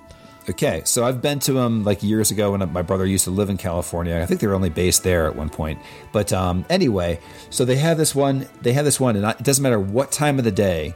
Okay, 0.51 0.81
so 0.83 1.05
I've 1.05 1.21
been 1.21 1.39
to 1.39 1.53
them 1.53 1.85
like 1.85 2.03
years 2.03 2.29
ago 2.29 2.51
when 2.51 2.73
my 2.73 2.81
brother 2.81 3.05
used 3.05 3.23
to 3.23 3.31
live 3.31 3.49
in 3.49 3.55
California. 3.55 4.19
I 4.19 4.25
think 4.25 4.41
they 4.41 4.47
were 4.47 4.53
only 4.53 4.69
based 4.69 5.01
there 5.01 5.25
at 5.25 5.33
one 5.33 5.49
point. 5.49 5.79
But 6.11 6.33
um, 6.33 6.65
anyway, 6.69 7.21
so 7.49 7.63
they 7.63 7.77
have 7.77 7.97
this 7.97 8.13
one. 8.13 8.49
They 8.61 8.73
have 8.73 8.83
this 8.83 8.99
one, 8.99 9.15
and 9.15 9.25
it 9.25 9.43
doesn't 9.43 9.63
matter 9.63 9.79
what 9.79 10.11
time 10.11 10.39
of 10.39 10.43
the 10.43 10.51
day. 10.51 10.93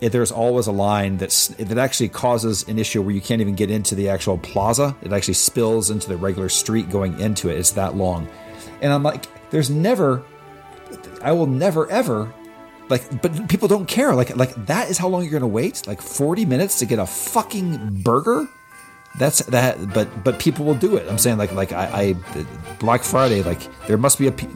It, 0.00 0.10
there's 0.10 0.30
always 0.30 0.68
a 0.68 0.72
line 0.72 1.16
that's 1.16 1.48
that 1.48 1.76
actually 1.76 2.10
causes 2.10 2.68
an 2.68 2.78
issue 2.78 3.02
where 3.02 3.12
you 3.12 3.20
can't 3.20 3.40
even 3.40 3.56
get 3.56 3.68
into 3.68 3.96
the 3.96 4.10
actual 4.10 4.38
plaza. 4.38 4.96
It 5.02 5.12
actually 5.12 5.34
spills 5.34 5.90
into 5.90 6.08
the 6.08 6.16
regular 6.16 6.48
street 6.48 6.88
going 6.88 7.18
into 7.18 7.48
it. 7.48 7.58
It's 7.58 7.72
that 7.72 7.96
long, 7.96 8.28
and 8.80 8.92
I'm 8.92 9.02
like, 9.02 9.26
there's 9.50 9.70
never, 9.70 10.22
I 11.20 11.32
will 11.32 11.48
never 11.48 11.90
ever 11.90 12.32
like 12.88 13.20
but 13.20 13.48
people 13.48 13.68
don't 13.68 13.86
care 13.86 14.14
like 14.14 14.34
like 14.34 14.54
that 14.64 14.88
is 14.88 14.96
how 14.96 15.08
long 15.08 15.22
you're 15.22 15.32
gonna 15.32 15.46
wait 15.46 15.86
like 15.86 16.00
40 16.00 16.46
minutes 16.46 16.78
to 16.78 16.86
get 16.86 16.98
a 16.98 17.04
fucking 17.04 18.00
burger 18.00 18.48
that's 19.18 19.40
that 19.46 19.92
but 19.92 20.08
but 20.24 20.38
people 20.38 20.64
will 20.64 20.74
do 20.74 20.96
it 20.96 21.06
i'm 21.08 21.18
saying 21.18 21.36
like 21.38 21.52
like 21.52 21.72
i, 21.72 21.84
I 21.86 22.74
black 22.78 23.02
friday 23.02 23.42
like 23.42 23.60
there 23.86 23.98
must 23.98 24.18
be 24.18 24.26
a 24.28 24.32
pe- 24.32 24.48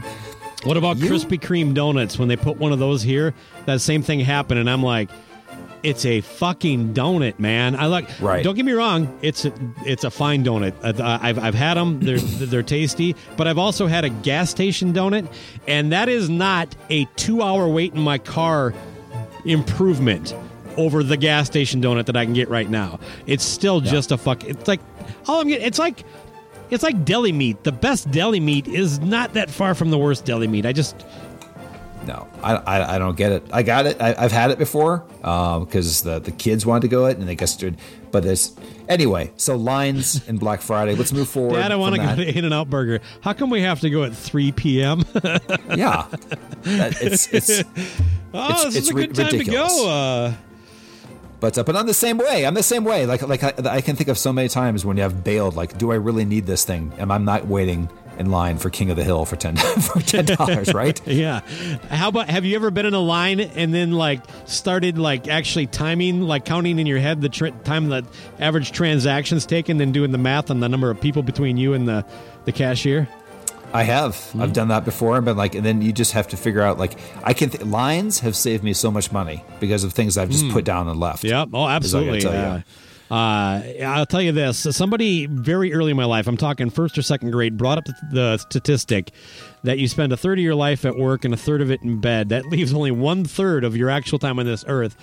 what 0.64 0.76
about 0.76 0.96
You- 0.98 1.10
Krispy 1.10 1.40
Kreme 1.40 1.74
donuts? 1.74 2.20
When 2.20 2.28
they 2.28 2.36
put 2.36 2.56
one 2.58 2.70
of 2.70 2.78
those 2.78 3.02
here, 3.02 3.34
that 3.66 3.80
same 3.80 4.00
thing 4.02 4.20
happened, 4.20 4.60
and 4.60 4.70
I'm 4.70 4.80
like, 4.80 5.10
it's 5.82 6.04
a 6.06 6.20
fucking 6.20 6.94
donut, 6.94 7.40
man. 7.40 7.74
I 7.74 7.86
like. 7.86 8.08
Right. 8.20 8.44
Don't 8.44 8.54
get 8.54 8.64
me 8.64 8.70
wrong. 8.70 9.18
It's 9.22 9.44
a, 9.44 9.52
it's 9.84 10.04
a 10.04 10.10
fine 10.12 10.44
donut. 10.44 10.72
I've 11.00 11.40
I've 11.40 11.54
had 11.56 11.74
them. 11.76 11.98
They're 11.98 12.18
they're 12.20 12.62
tasty. 12.62 13.16
But 13.36 13.48
I've 13.48 13.58
also 13.58 13.88
had 13.88 14.04
a 14.04 14.08
gas 14.10 14.50
station 14.50 14.92
donut, 14.92 15.26
and 15.66 15.90
that 15.90 16.08
is 16.08 16.30
not 16.30 16.76
a 16.90 17.06
two 17.16 17.42
hour 17.42 17.66
wait 17.66 17.94
in 17.94 18.00
my 18.00 18.18
car 18.18 18.72
improvement 19.44 20.32
over 20.76 21.02
the 21.02 21.16
gas 21.16 21.46
station 21.46 21.80
donut 21.82 22.06
that 22.06 22.16
I 22.16 22.24
can 22.24 22.34
get 22.34 22.48
right 22.48 22.68
now. 22.68 22.98
It's 23.26 23.44
still 23.44 23.80
just 23.80 24.12
a 24.12 24.16
fuck. 24.18 24.44
It's 24.44 24.68
like 24.68 24.80
all 25.26 25.40
I'm 25.40 25.48
getting. 25.48 25.66
It's 25.66 25.78
like 25.78 26.04
it's 26.70 26.82
like 26.82 27.04
deli 27.04 27.32
meat. 27.32 27.64
The 27.64 27.72
best 27.72 28.10
deli 28.10 28.40
meat 28.40 28.66
is 28.68 29.00
not 29.00 29.34
that 29.34 29.50
far 29.50 29.74
from 29.74 29.90
the 29.90 29.98
worst 29.98 30.24
deli 30.24 30.48
meat. 30.48 30.66
I 30.66 30.72
just 30.72 31.04
no 32.04 32.26
I, 32.42 32.56
I 32.56 32.94
i 32.96 32.98
don't 32.98 33.16
get 33.16 33.30
it 33.30 33.44
i 33.52 33.62
got 33.62 33.86
it 33.86 33.96
I, 34.02 34.12
i've 34.18 34.32
had 34.32 34.50
it 34.50 34.58
before 34.58 35.04
because 35.20 36.02
the 36.02 36.18
the 36.18 36.32
kids 36.32 36.66
wanted 36.66 36.80
to 36.82 36.88
go 36.88 37.06
it 37.06 37.16
and 37.16 37.28
they 37.28 37.36
got 37.36 37.56
guess 37.56 37.62
but 38.10 38.24
it's 38.24 38.56
anyway 38.88 39.30
so 39.36 39.54
lines 39.56 40.20
and 40.28 40.40
black 40.40 40.62
friday 40.62 40.96
let's 40.96 41.12
move 41.12 41.28
forward 41.28 41.54
Dad, 41.54 41.70
I 41.70 41.76
want 41.76 41.94
to 41.94 42.02
go 42.02 42.16
to 42.16 42.38
In 42.38 42.44
and 42.44 42.52
Out 42.52 42.68
Burger. 42.68 42.98
How 43.20 43.32
come 43.34 43.50
we 43.50 43.62
have 43.62 43.78
to 43.82 43.90
go 43.90 44.02
at 44.02 44.16
3 44.16 44.50
p.m. 44.50 45.04
oh, 45.14 45.20
yeah 45.76 46.08
That- 46.62 47.00
it's 47.00 47.32
it's 47.32 47.46
this 48.32 48.64
it's 48.64 48.74
is 48.76 48.90
a 48.90 48.94
good 48.94 49.14
time 49.14 49.26
ridiculous. 49.26 49.72
to 49.76 49.82
go. 49.84 49.88
Uh, 49.88 50.32
But 51.42 51.58
uh, 51.58 51.64
but 51.64 51.74
I'm 51.74 51.86
the 51.86 51.92
same 51.92 52.18
way. 52.18 52.46
I'm 52.46 52.54
the 52.54 52.62
same 52.62 52.84
way. 52.84 53.04
Like 53.04 53.26
like 53.26 53.42
I, 53.42 53.52
I 53.64 53.80
can 53.80 53.96
think 53.96 54.08
of 54.08 54.16
so 54.16 54.32
many 54.32 54.48
times 54.48 54.84
when 54.84 54.96
you 54.96 55.02
have 55.02 55.24
bailed. 55.24 55.56
Like, 55.56 55.76
do 55.76 55.90
I 55.90 55.96
really 55.96 56.24
need 56.24 56.46
this 56.46 56.64
thing? 56.64 56.92
Am 56.98 57.10
I 57.10 57.18
not 57.18 57.48
waiting 57.48 57.90
in 58.16 58.30
line 58.30 58.58
for 58.58 58.70
King 58.70 58.90
of 58.90 58.96
the 58.96 59.02
Hill 59.02 59.24
for 59.24 59.34
ten 59.34 59.56
for 59.80 60.00
ten 60.00 60.24
dollars? 60.24 60.72
Right? 60.82 61.04
yeah. 61.04 61.40
How 61.90 62.08
about 62.10 62.30
have 62.30 62.44
you 62.44 62.54
ever 62.54 62.70
been 62.70 62.86
in 62.86 62.94
a 62.94 63.00
line 63.00 63.40
and 63.40 63.74
then 63.74 63.90
like 63.90 64.20
started 64.46 64.98
like 64.98 65.26
actually 65.26 65.66
timing, 65.66 66.20
like 66.22 66.44
counting 66.44 66.78
in 66.78 66.86
your 66.86 67.00
head 67.00 67.20
the 67.20 67.28
tr- 67.28 67.48
time 67.64 67.88
that 67.88 68.04
average 68.38 68.70
transactions 68.70 69.44
taken, 69.44 69.78
then 69.78 69.90
doing 69.90 70.12
the 70.12 70.18
math 70.18 70.48
on 70.48 70.60
the 70.60 70.68
number 70.68 70.90
of 70.90 71.00
people 71.00 71.24
between 71.24 71.56
you 71.56 71.74
and 71.74 71.88
the 71.88 72.06
the 72.44 72.52
cashier? 72.52 73.08
I 73.72 73.82
have. 73.84 74.16
Hmm. 74.30 74.42
I've 74.42 74.52
done 74.52 74.68
that 74.68 74.84
before. 74.84 75.20
But 75.20 75.36
like, 75.36 75.54
and 75.54 75.64
then 75.64 75.82
you 75.82 75.92
just 75.92 76.12
have 76.12 76.28
to 76.28 76.36
figure 76.36 76.62
out. 76.62 76.78
Like, 76.78 76.98
I 77.24 77.32
can 77.34 77.50
th- 77.50 77.64
lines 77.64 78.20
have 78.20 78.36
saved 78.36 78.62
me 78.64 78.72
so 78.72 78.90
much 78.90 79.12
money 79.12 79.44
because 79.60 79.84
of 79.84 79.92
things 79.92 80.18
I've 80.18 80.30
just 80.30 80.48
put 80.50 80.64
down 80.64 80.88
and 80.88 80.98
left. 81.00 81.24
Yeah. 81.24 81.42
Oh, 81.42 81.44
is 81.44 81.54
I 81.54 81.56
gotta 81.58 81.70
absolutely. 81.74 82.20
tell 82.20 82.32
Uh, 82.32 82.56
you. 82.56 83.84
uh, 83.84 83.88
I'll 83.88 84.06
tell 84.06 84.22
you 84.22 84.32
this. 84.32 84.58
Somebody 84.58 85.26
very 85.26 85.72
early 85.74 85.90
in 85.90 85.96
my 85.96 86.04
life, 86.06 86.26
I'm 86.26 86.36
talking 86.36 86.70
first 86.70 86.96
or 86.96 87.02
second 87.02 87.30
grade, 87.30 87.56
brought 87.56 87.78
up 87.78 87.84
the 88.10 88.38
statistic 88.38 89.10
that 89.64 89.78
you 89.78 89.86
spend 89.88 90.12
a 90.12 90.16
third 90.16 90.38
of 90.38 90.42
your 90.44 90.54
life 90.54 90.84
at 90.84 90.96
work 90.96 91.24
and 91.24 91.32
a 91.34 91.36
third 91.36 91.60
of 91.60 91.70
it 91.70 91.82
in 91.82 92.00
bed. 92.00 92.30
That 92.30 92.46
leaves 92.50 92.72
only 92.74 92.90
one 92.90 93.24
third 93.24 93.64
of 93.64 93.76
your 93.76 93.90
actual 93.90 94.18
time 94.18 94.38
on 94.38 94.46
this 94.46 94.64
earth 94.66 94.96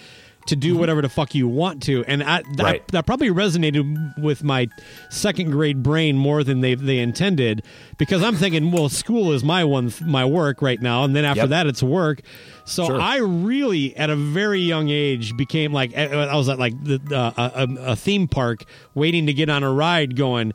to 0.48 0.55
do 0.55 0.75
whatever 0.77 1.01
the 1.01 1.10
fuck 1.10 1.36
you 1.36 1.48
want 1.48 1.84
to. 1.84 2.03
And 2.05 2.24
I, 2.24 2.38
that, 2.38 2.46
Mm-hmm. 2.46 2.62
Right. 2.62 2.88
that 2.89 3.05
probably 3.05 3.29
resonated 3.29 4.17
with 4.17 4.43
my 4.43 4.67
second 5.10 5.51
grade 5.51 5.84
brain 5.84 6.17
more 6.17 6.43
than 6.43 6.62
they 6.62 6.74
they 6.75 6.98
intended 7.00 7.63
because 7.98 8.24
I'm 8.24 8.36
thinking, 8.36 8.72
well, 8.72 8.89
school 8.89 9.31
is 9.34 9.43
my 9.43 9.63
one 9.63 9.91
my 10.03 10.25
work 10.25 10.62
right 10.62 10.81
now, 10.81 11.03
and 11.03 11.15
then 11.15 11.25
after 11.25 11.41
Yep. 11.41 11.50
that 11.50 11.67
it's 11.67 11.84
work. 11.84 12.22
So 12.65 12.86
Sure. 12.88 13.01
I 13.01 13.17
really, 13.17 13.96
at 13.98 14.10
a 14.10 14.15
very 14.15 14.62
young 14.62 14.89
age, 14.89 15.36
became 15.38 15.72
like 15.74 15.96
I 15.96 16.36
was 16.36 16.50
at 16.50 16.58
like 16.60 16.74
the, 16.84 17.00
uh, 17.12 17.50
a, 17.67 17.91
a 17.91 17.96
theme 17.96 18.27
park 18.27 18.63
waiting 18.96 19.25
to 19.27 19.34
get 19.34 19.50
on 19.50 19.63
a 19.63 19.72
ride, 19.72 20.15
going, 20.15 20.53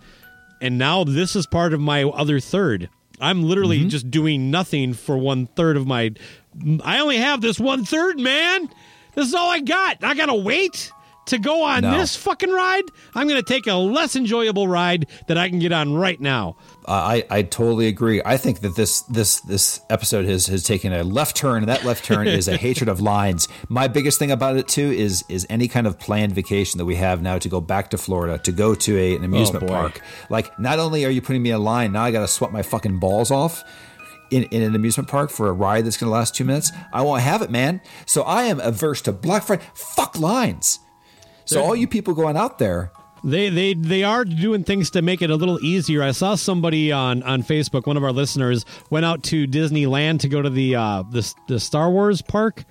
and 0.61 0.79
now 0.79 1.05
this 1.05 1.35
is 1.37 1.47
part 1.47 1.73
of 1.75 1.81
my 1.81 2.05
other 2.05 2.41
third. 2.41 2.89
I'm 3.21 3.45
literally 3.45 3.79
Mm-hmm. 3.81 3.89
just 3.91 4.11
doing 4.11 4.51
nothing 4.51 4.93
for 4.93 5.17
one 5.17 5.47
third 5.47 5.77
of 5.77 5.87
my. 5.87 6.13
I 6.83 6.99
only 7.01 7.17
have 7.19 7.41
this 7.41 7.59
one 7.61 7.85
third, 7.85 8.19
man. 8.19 8.69
This 9.15 9.29
is 9.29 9.35
all 9.35 9.51
I 9.51 9.61
got. 9.61 10.03
I 10.03 10.15
gotta 10.15 10.35
wait 10.35 10.91
to 11.27 11.39
go 11.39 11.63
on 11.63 11.81
No. 11.81 11.97
this 11.97 12.15
fucking 12.17 12.51
ride. 12.51 12.83
I'm 13.15 13.27
gonna 13.27 13.43
take 13.43 13.67
a 13.67 13.73
less 13.75 14.15
enjoyable 14.15 14.69
ride 14.69 15.07
that 15.27 15.39
I 15.39 15.49
can 15.49 15.59
get 15.59 15.73
on 15.73 15.95
right 15.95 16.21
now. 16.21 16.57
Uh, 16.87 16.91
I 16.93 17.25
I 17.31 17.43
totally 17.43 17.87
agree. 17.87 18.21
I 18.23 18.37
think 18.37 18.61
that 18.61 18.77
this 18.77 19.01
this 19.03 19.41
this 19.41 19.81
episode 19.89 20.27
has 20.27 20.47
has 20.49 20.63
taken 20.65 20.93
a 20.93 21.03
left 21.03 21.35
turn, 21.35 21.63
and 21.63 21.69
that 21.71 21.83
left 21.83 22.05
turn 22.05 22.27
is 22.29 22.47
a 22.47 22.57
hatred 22.67 22.91
of 22.91 23.01
lines. 23.01 23.49
My 23.71 23.89
biggest 23.89 24.19
thing 24.19 24.31
about 24.31 24.59
it 24.59 24.69
too 24.69 24.91
is 24.93 25.25
is 25.31 25.47
any 25.49 25.67
kind 25.67 25.87
of 25.87 25.99
planned 25.99 26.33
vacation 26.35 26.77
that 26.77 26.85
we 26.85 26.97
have 26.97 27.23
now 27.23 27.39
to 27.39 27.49
go 27.49 27.59
back 27.63 27.89
to 27.91 27.97
Florida 27.97 28.37
to 28.41 28.53
go 28.53 28.75
to 28.75 28.99
a, 28.99 29.17
an 29.17 29.25
amusement 29.25 29.65
Oh, 29.65 29.69
park. 29.69 30.03
Like, 30.29 30.59
not 30.59 30.79
only 30.79 31.07
are 31.07 31.11
you 31.11 31.23
putting 31.23 31.43
me 31.43 31.53
in 31.53 31.63
line, 31.65 31.93
now 31.93 32.03
I 32.03 32.11
got 32.11 32.21
to 32.21 32.29
sweat 32.29 32.53
my 32.53 32.61
fucking 32.63 32.99
balls 32.99 33.31
off. 33.31 33.65
In, 34.31 34.45
in 34.45 34.63
an 34.63 34.75
amusement 34.75 35.09
park 35.09 35.31
for 35.31 35.49
a 35.49 35.53
ride 35.53 35.85
that's 35.85 35.97
going 35.97 36.09
to 36.09 36.13
last 36.13 36.35
two 36.35 36.45
minutes, 36.45 36.73
I 36.93 37.03
won't 37.03 37.23
have 37.23 37.43
it, 37.43 37.51
man. 37.51 37.81
So 38.07 38.23
I 38.23 38.45
am 38.45 38.59
averse 38.61 39.03
to 39.03 39.13
Black 39.13 39.45
Friday. 39.45 39.63
Fuck 39.75 40.19
lines. 40.19 40.81
So 41.45 41.63
all 41.63 41.77
you 41.77 41.87
people 41.87 42.15
going 42.15 42.37
out 42.37 42.59
there, 42.59 42.91
They 43.23 43.49
they 43.49 43.75
they 43.75 44.03
are 44.03 44.25
doing 44.25 44.65
things 44.65 44.91
to 44.91 45.03
make 45.03 45.23
it 45.23 45.31
a 45.31 45.37
little 45.37 45.59
easier. 45.65 46.03
I 46.03 46.13
saw 46.13 46.35
somebody 46.35 46.91
on 46.93 47.23
on 47.23 47.43
Facebook, 47.43 47.87
one 47.87 47.97
of 47.97 48.05
our 48.05 48.13
listeners, 48.13 48.65
went 48.91 49.05
out 49.07 49.23
to 49.25 49.47
Disneyland 49.47 50.21
to 50.21 50.29
go 50.29 50.43
to 50.43 50.51
the 50.51 50.75
uh 50.77 51.03
the 51.11 51.35
the 51.49 51.61
Star 51.61 51.91
Wars 51.91 52.21
park. 52.23 52.65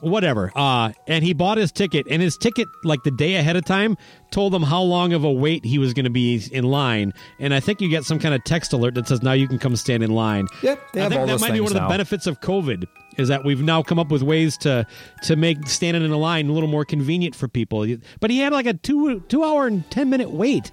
Whatever. 0.00 0.52
Uh 0.54 0.92
and 1.06 1.24
he 1.24 1.32
bought 1.32 1.58
his 1.58 1.72
ticket 1.72 2.06
and 2.10 2.20
his 2.22 2.36
ticket 2.36 2.68
like 2.84 3.02
the 3.02 3.10
day 3.10 3.36
ahead 3.36 3.56
of 3.56 3.64
time 3.64 3.96
told 4.30 4.54
him 4.54 4.62
how 4.62 4.82
long 4.82 5.12
of 5.12 5.24
a 5.24 5.30
wait 5.30 5.64
he 5.64 5.78
was 5.78 5.92
going 5.92 6.04
to 6.04 6.10
be 6.10 6.42
in 6.52 6.64
line. 6.64 7.12
And 7.38 7.52
I 7.52 7.60
think 7.60 7.80
you 7.80 7.88
get 7.88 8.04
some 8.04 8.18
kind 8.18 8.34
of 8.34 8.42
text 8.44 8.72
alert 8.72 8.94
that 8.94 9.08
says 9.08 9.22
now 9.22 9.32
you 9.32 9.46
can 9.46 9.58
come 9.58 9.76
stand 9.76 10.02
in 10.02 10.10
line. 10.10 10.46
Yep, 10.62 10.80
I 10.94 11.08
think 11.08 11.26
that 11.26 11.40
might 11.40 11.52
be 11.52 11.60
one 11.60 11.74
of 11.74 11.82
the 11.82 11.88
benefits 11.88 12.26
of 12.26 12.40
COVID 12.40 12.84
is 13.18 13.28
that 13.28 13.44
we've 13.44 13.60
now 13.60 13.82
come 13.82 13.98
up 13.98 14.10
with 14.10 14.22
ways 14.22 14.56
to 14.58 14.86
to 15.22 15.36
make 15.36 15.68
standing 15.68 16.02
in 16.02 16.10
a 16.10 16.16
line 16.16 16.48
a 16.48 16.52
little 16.52 16.68
more 16.68 16.84
convenient 16.84 17.34
for 17.34 17.48
people. 17.48 17.86
But 18.20 18.30
he 18.30 18.38
had 18.38 18.52
like 18.52 18.66
a 18.66 18.74
two 18.74 19.20
two 19.28 19.44
hour 19.44 19.66
and 19.66 19.88
ten 19.90 20.10
minute 20.10 20.30
wait, 20.30 20.70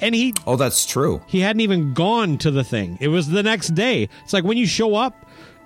and 0.00 0.14
he 0.14 0.34
oh, 0.46 0.56
that's 0.56 0.86
true. 0.86 1.22
he 1.26 1.40
hadn't 1.40 1.60
even 1.60 1.94
gone 1.94 2.38
to 2.38 2.50
the 2.50 2.64
thing. 2.64 2.98
It 3.00 3.08
was 3.08 3.28
the 3.28 3.42
next 3.42 3.68
day. 3.74 4.08
It's 4.24 4.32
like 4.32 4.44
when 4.44 4.58
you 4.58 4.66
show 4.66 4.94
up, 4.94 5.14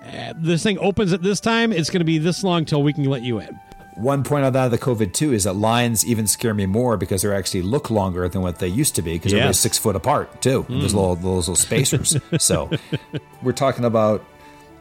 uh, 0.05 0.33
this 0.35 0.63
thing 0.63 0.77
opens 0.79 1.13
at 1.13 1.21
this 1.23 1.39
time. 1.39 1.71
It's 1.71 1.89
going 1.89 2.01
to 2.01 2.05
be 2.05 2.17
this 2.17 2.43
long 2.43 2.65
till 2.65 2.83
we 2.83 2.93
can 2.93 3.05
let 3.05 3.21
you 3.23 3.39
in. 3.39 3.59
One 3.95 4.23
point 4.23 4.43
out 4.43 4.55
of 4.55 4.71
the 4.71 4.77
COVID 4.79 5.13
too 5.13 5.33
is 5.33 5.43
that 5.43 5.53
lines 5.53 6.03
even 6.03 6.25
scare 6.25 6.55
me 6.55 6.65
more 6.65 6.97
because 6.97 7.21
they 7.21 7.31
actually 7.31 7.61
look 7.61 7.91
longer 7.91 8.27
than 8.27 8.41
what 8.41 8.57
they 8.57 8.67
used 8.67 8.95
to 8.95 9.03
be 9.03 9.13
because 9.13 9.31
Yes. 9.31 9.37
everybody's 9.39 9.59
six 9.59 9.77
foot 9.77 9.95
apart 9.95 10.41
too. 10.41 10.65
And 10.67 10.81
There's 10.81 10.95
little 10.95 11.15
those 11.15 11.47
little 11.47 11.55
spacers. 11.55 12.17
so 12.43 12.71
we're 13.43 13.51
talking 13.51 13.85
about 13.85 14.25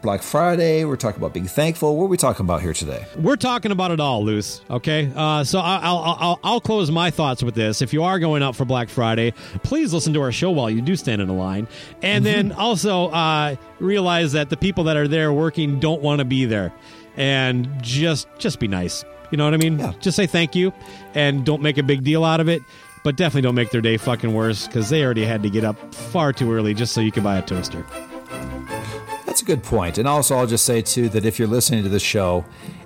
Black 0.03 0.23
Friday. 0.23 0.85
We're 0.85 0.97
talking 0.97 1.21
about 1.21 1.33
being 1.33 1.47
thankful. 1.47 1.97
What 1.97 2.05
are 2.05 2.09
we 2.09 2.17
talking 2.17 2.45
about 2.45 2.61
here 2.61 2.73
today? 2.73 3.07
We're 3.17 3.37
talking 3.37 3.71
about 3.73 3.91
it 3.93 4.01
all, 4.01 4.25
Luce. 4.25 4.61
Okay, 4.69 5.11
uh, 5.15 5.45
so 5.45 5.61
I- 5.61 5.79
I'll, 5.83 5.99
I'll 5.99 6.17
I'll 6.21 6.41
I'll 6.45 6.61
close 6.61 6.91
my 6.91 7.11
thoughts 7.11 7.43
with 7.43 7.55
this. 7.55 7.81
If 7.81 7.93
you 7.93 8.03
are 8.03 8.19
going 8.19 8.43
out 8.43 8.57
for 8.57 8.65
Black 8.65 8.89
Friday, 8.89 9.33
please 9.63 9.95
listen 9.95 10.13
to 10.15 10.21
our 10.23 10.33
show 10.33 10.51
while 10.51 10.69
you 10.69 10.81
do 10.83 10.97
stand 10.97 11.23
in 11.23 11.29
a 11.29 11.35
line, 11.37 11.69
and 12.03 12.27
then 12.27 12.53
also 12.53 13.07
uh, 13.09 13.57
realize 13.79 14.33
that 14.33 14.51
the 14.51 14.57
people 14.57 14.85
that 14.85 14.97
are 14.97 15.09
there 15.09 15.33
working 15.33 15.79
don't 15.81 16.03
want 16.03 16.19
to 16.19 16.25
be 16.25 16.45
there, 16.45 16.73
and 17.17 17.69
just 17.83 18.27
just 18.39 18.59
be 18.59 18.69
nice. 18.69 19.05
You 19.31 19.39
know 19.39 19.45
what 19.45 19.55
I 19.55 19.59
mean? 19.59 19.79
Yeah. 19.79 19.93
Just 20.01 20.17
say 20.17 20.27
thank 20.27 20.55
you, 20.55 20.73
and 21.15 21.45
don't 21.47 21.63
make 21.63 21.79
a 21.79 21.83
big 21.83 22.05
deal 22.05 22.25
out 22.25 22.41
of 22.41 22.49
it. 22.49 22.61
But 23.05 23.17
definitely 23.17 23.43
don't 23.43 23.57
make 23.57 23.71
their 23.71 23.81
day 23.81 23.97
fucking 23.97 24.33
worse 24.33 24.69
because 24.69 24.89
they 24.89 25.05
already 25.05 25.25
had 25.25 25.43
to 25.43 25.51
get 25.51 25.65
up 25.65 25.93
far 25.93 26.33
too 26.33 26.53
early 26.53 26.73
just 26.73 26.93
so 26.93 27.01
you 27.01 27.11
could 27.11 27.25
buy 27.25 27.37
a 27.37 27.43
toaster. 27.43 27.85
That's 29.33 29.41
a 29.41 29.47
good 29.47 29.63
point. 29.63 29.97
And 29.97 30.07
also, 30.07 30.37
I'll 30.37 30.47
just 30.47 30.67
say 30.67 30.83
too 30.83 31.09
that 31.09 31.25
if 31.25 31.39
you're 31.39 31.49
listening 31.49 31.83
to 31.85 31.89
this 31.89 32.03
show 32.03 32.45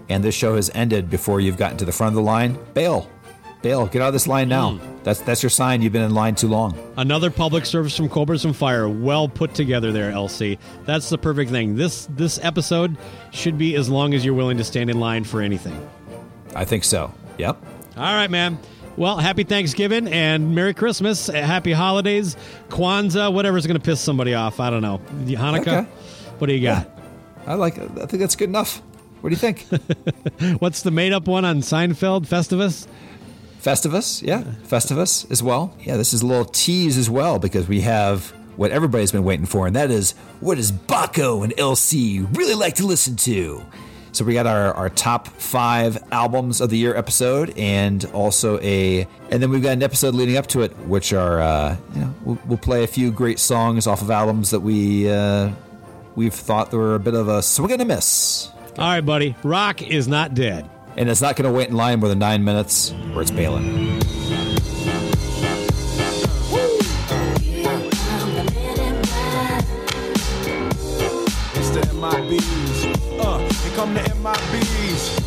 and 0.09 0.23
this 0.23 0.37
show 0.37 0.55
has 0.55 0.71
ended 0.77 1.11
before 1.11 1.41
you've 1.41 1.57
gotten 1.57 1.77
to 1.79 1.85
the 1.85 1.91
front 1.91 2.11
of 2.11 2.15
the 2.15 2.23
line, 2.23 2.57
bail. 2.73 3.11
Bail. 3.63 3.89
Get 3.89 4.01
out 4.01 4.07
of 4.07 4.13
this 4.13 4.29
line 4.29 4.49
now. 4.49 4.75
Hmm. 4.75 5.03
That's 5.03 5.21
that's 5.23 5.43
your 5.43 5.51
sign 5.51 5.83
you've 5.83 5.93
been 5.93 6.05
in 6.05 6.15
line 6.15 6.37
too 6.37 6.47
long. 6.47 6.79
Another 6.97 7.33
public 7.33 7.67
service 7.67 7.97
from 7.97 8.09
Cobras 8.09 8.45
and 8.45 8.55
Fire. 8.55 8.89
Well 8.89 9.29
put 9.29 9.55
together 9.55 9.91
there, 9.91 10.13
LC. 10.13 10.57
That's 10.85 11.09
the 11.09 11.19
perfect 11.19 11.51
thing. 11.51 11.75
This 11.75 12.07
this 12.11 12.39
episode 12.45 12.97
should 13.33 13.59
be 13.59 13.75
as 13.75 13.89
long 13.89 14.15
as 14.15 14.25
you're 14.25 14.35
willing 14.35 14.59
to 14.59 14.65
stand 14.65 14.89
in 14.89 15.01
line 15.01 15.25
for 15.25 15.43
anything. 15.43 15.77
I 16.55 16.65
think 16.65 16.85
so. 16.85 17.13
Yep. 17.39 17.61
All 17.97 18.03
right, 18.05 18.31
man. 18.31 18.57
Well, 18.97 19.19
happy 19.19 19.43
Thanksgiving 19.43 20.07
and 20.07 20.55
Merry 20.55 20.75
Christmas. 20.75 21.27
Happy 21.27 21.73
holidays, 21.73 22.37
Kwanzaa, 22.69 23.33
whatever's 23.33 23.67
going 23.67 23.79
to 23.79 23.85
piss 23.85 24.01
somebody 24.01 24.35
off. 24.35 24.61
I 24.61 24.71
don't 24.71 24.83
know. 24.83 24.99
Hanukkah. 25.25 25.83
Okay. 25.83 25.87
What 26.39 26.49
do 26.49 26.55
you 26.55 26.63
got? 26.63 26.89
I 27.47 27.55
like. 27.55 27.79
I 27.79 28.07
think 28.07 28.21
that's 28.21 28.37
good 28.37 28.49
enough. 28.49 28.83
What 29.21 29.31
do 29.31 29.35
you 29.35 29.41
think? 29.41 29.67
What's 30.61 30.83
the 30.83 30.91
made 30.91 31.13
up 31.13 31.27
one 31.27 31.45
on 31.45 31.59
Seinfeld, 31.59 32.27
Festivus? 32.27 32.87
Festivus, 33.61 34.23
yeah. 34.23 34.43
Festivus 34.65 35.29
as 35.31 35.43
well. 35.43 35.75
Yeah, 35.81 35.97
this 35.97 36.13
is 36.13 36.23
a 36.23 36.27
little 36.27 36.45
tease 36.45 36.97
as 36.97 37.11
well 37.11 37.39
because 37.39 37.67
we 37.67 37.81
have 37.81 38.27
what 38.57 38.71
everybody's 38.71 39.13
been 39.13 39.25
waiting 39.25 39.47
for, 39.47 39.67
and 39.67 39.75
that 39.75 39.91
is 39.91 40.13
what 40.41 40.57
does 40.57 40.71
Bakko 40.71 41.43
and 41.43 41.53
LC 41.57 42.27
really 42.37 42.55
like 42.55 42.77
to 42.77 42.87
listen 42.87 43.17
to? 43.17 43.65
So 44.13 44.25
we 44.25 44.33
got 44.33 44.47
our, 44.47 44.73
our 44.73 44.89
top 44.89 45.29
five 45.29 45.99
albums 46.11 46.61
of 46.61 46.71
the 46.71 46.79
year 46.79 46.97
episode, 46.97 47.53
and 47.59 48.05
also 48.15 48.59
a, 48.61 49.07
and 49.31 49.43
then 49.43 49.51
we've 49.51 49.63
got 49.63 49.73
an 49.73 49.83
episode 49.83 50.15
leading 50.15 50.37
up 50.37 50.47
to 50.49 50.63
it, 50.63 50.75
which 50.87 51.13
are, 51.13 51.41
uh, 51.41 51.77
you 51.95 52.01
know, 52.01 52.15
we'll, 52.25 52.39
we'll 52.47 52.59
play 52.59 52.83
a 52.83 52.87
few 52.87 53.11
great 53.11 53.39
songs 53.39 53.87
off 53.87 54.01
of 54.01 54.11
albums 54.11 54.51
that 54.51 54.61
we 54.61 55.11
uh, 55.11 55.51
we've 56.17 56.35
thought 56.35 56.71
they 56.73 56.77
were 56.77 56.95
a 56.97 57.01
bit 57.01 57.15
of 57.15 57.29
a 57.29 57.43
swing 57.43 57.73
and 57.73 57.83
a 57.83 57.85
miss, 57.85 58.51
All 58.79 58.85
right, 58.89 59.01
buddy. 59.01 59.37
Rock 59.45 59.83
is 59.83 60.09
not 60.09 60.35
dead. 60.35 60.69
and 60.97 61.09
it's 61.09 61.21
not 61.21 61.37
going 61.37 61.51
to 61.51 61.57
wait 61.57 61.69
in 61.69 61.77
line 61.77 62.01
more 62.01 62.09
than 62.09 62.19
nine 62.19 62.43
minutes, 62.43 62.93
or 63.15 63.23
it's 63.23 63.31
bailing. 63.31 64.01
It's 71.59 71.71
MIBs. 71.93 73.21
Uh, 73.21 73.39
here 73.39 73.75
come 73.77 73.95
the 73.95 74.01
MIBs. 74.01 75.27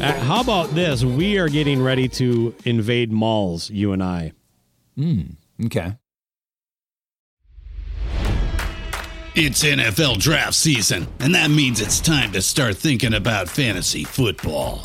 Uh, 0.00 0.12
how 0.20 0.40
about 0.40 0.70
this? 0.70 1.04
We 1.04 1.38
are 1.38 1.48
getting 1.48 1.82
ready 1.82 2.08
to 2.08 2.54
invade 2.64 3.12
malls, 3.12 3.70
you 3.70 3.92
and 3.92 4.02
I. 4.02 4.32
Mm, 4.98 5.36
Okay. 5.66 5.94
It's 9.36 9.62
NFL 9.62 10.18
draft 10.18 10.54
season, 10.54 11.06
and 11.20 11.34
that 11.34 11.50
means 11.50 11.80
it's 11.80 12.00
time 12.00 12.32
to 12.32 12.42
start 12.42 12.76
thinking 12.76 13.14
about 13.14 13.48
fantasy 13.48 14.02
football. 14.04 14.84